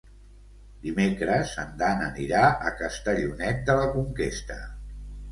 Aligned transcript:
Dimecres 0.85 1.51
en 1.63 1.75
Dan 1.81 1.99
anirà 2.05 2.41
a 2.69 2.71
Castellonet 2.79 3.61
de 3.69 3.75
la 3.81 3.85
Conquesta. 3.97 4.57